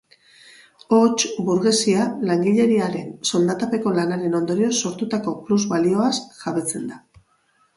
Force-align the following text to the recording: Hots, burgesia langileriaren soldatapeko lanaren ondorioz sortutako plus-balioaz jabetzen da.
Hots, 0.95 1.25
burgesia 1.49 2.07
langileriaren 2.29 3.11
soldatapeko 3.33 3.93
lanaren 3.99 4.39
ondorioz 4.41 4.73
sortutako 4.81 5.35
plus-balioaz 5.51 6.13
jabetzen 6.41 6.91
da. 6.95 6.99